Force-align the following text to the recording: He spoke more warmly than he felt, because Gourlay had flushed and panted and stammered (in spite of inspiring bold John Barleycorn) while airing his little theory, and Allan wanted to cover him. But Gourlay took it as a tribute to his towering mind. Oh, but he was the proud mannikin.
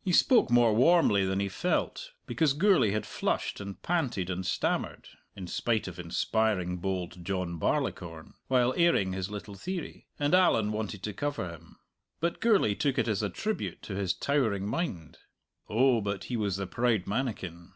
He 0.00 0.12
spoke 0.12 0.50
more 0.50 0.74
warmly 0.74 1.26
than 1.26 1.38
he 1.38 1.50
felt, 1.50 2.12
because 2.24 2.54
Gourlay 2.54 2.92
had 2.92 3.04
flushed 3.04 3.60
and 3.60 3.82
panted 3.82 4.30
and 4.30 4.46
stammered 4.46 5.08
(in 5.36 5.46
spite 5.48 5.86
of 5.86 5.98
inspiring 5.98 6.78
bold 6.78 7.22
John 7.26 7.58
Barleycorn) 7.58 8.32
while 8.48 8.72
airing 8.74 9.12
his 9.12 9.28
little 9.30 9.54
theory, 9.56 10.06
and 10.18 10.34
Allan 10.34 10.72
wanted 10.72 11.02
to 11.02 11.12
cover 11.12 11.50
him. 11.50 11.76
But 12.20 12.40
Gourlay 12.40 12.74
took 12.74 12.96
it 12.96 13.06
as 13.06 13.22
a 13.22 13.28
tribute 13.28 13.82
to 13.82 13.94
his 13.96 14.14
towering 14.14 14.66
mind. 14.66 15.18
Oh, 15.68 16.00
but 16.00 16.24
he 16.24 16.38
was 16.38 16.56
the 16.56 16.66
proud 16.66 17.06
mannikin. 17.06 17.74